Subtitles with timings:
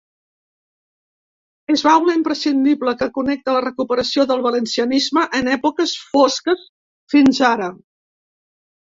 [1.73, 6.69] És baula imprescindible que connecta la recuperació del valencianisme en èpoques fosques
[7.17, 7.75] fins ara.